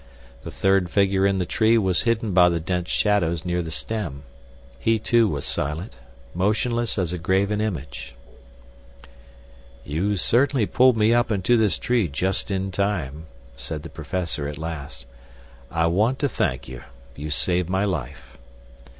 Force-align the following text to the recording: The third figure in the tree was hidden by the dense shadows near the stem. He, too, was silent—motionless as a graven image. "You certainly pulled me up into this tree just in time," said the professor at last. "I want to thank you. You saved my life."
The 0.43 0.49
third 0.49 0.89
figure 0.89 1.27
in 1.27 1.37
the 1.37 1.45
tree 1.45 1.77
was 1.77 2.01
hidden 2.01 2.31
by 2.33 2.49
the 2.49 2.59
dense 2.59 2.89
shadows 2.89 3.45
near 3.45 3.61
the 3.61 3.69
stem. 3.69 4.23
He, 4.79 4.97
too, 4.97 5.27
was 5.27 5.45
silent—motionless 5.45 6.97
as 6.97 7.13
a 7.13 7.19
graven 7.19 7.61
image. 7.61 8.15
"You 9.85 10.17
certainly 10.17 10.65
pulled 10.65 10.97
me 10.97 11.13
up 11.13 11.29
into 11.29 11.55
this 11.55 11.77
tree 11.77 12.07
just 12.07 12.49
in 12.49 12.71
time," 12.71 13.27
said 13.55 13.83
the 13.83 13.89
professor 13.89 14.47
at 14.47 14.57
last. 14.57 15.05
"I 15.69 15.85
want 15.85 16.17
to 16.17 16.27
thank 16.27 16.67
you. 16.67 16.81
You 17.15 17.29
saved 17.29 17.69
my 17.69 17.85
life." 17.85 18.39